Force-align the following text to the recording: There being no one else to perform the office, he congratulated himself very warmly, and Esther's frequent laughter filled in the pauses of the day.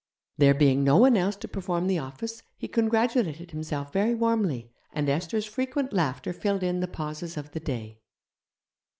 There 0.39 0.55
being 0.55 0.83
no 0.83 0.97
one 0.97 1.15
else 1.15 1.35
to 1.35 1.47
perform 1.47 1.85
the 1.85 1.99
office, 1.99 2.41
he 2.57 2.67
congratulated 2.67 3.51
himself 3.51 3.93
very 3.93 4.15
warmly, 4.15 4.71
and 4.91 5.07
Esther's 5.07 5.45
frequent 5.45 5.93
laughter 5.93 6.33
filled 6.33 6.63
in 6.63 6.79
the 6.79 6.87
pauses 6.87 7.37
of 7.37 7.51
the 7.51 7.59
day. 7.59 7.99